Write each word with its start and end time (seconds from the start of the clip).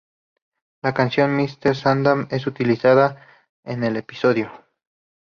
La 0.81 0.95
canción 0.95 1.35
Mister 1.37 1.75
Sandman 1.75 2.27
es 2.31 2.47
utilizada 2.47 3.23
en 3.63 3.83
el 3.83 3.97
episodio. 3.97 4.51